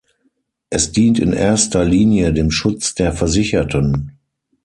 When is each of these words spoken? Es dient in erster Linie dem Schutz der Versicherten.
Es 0.71 0.91
dient 0.91 1.19
in 1.19 1.31
erster 1.31 1.85
Linie 1.85 2.33
dem 2.33 2.49
Schutz 2.49 2.95
der 2.95 3.13
Versicherten. 3.13 4.17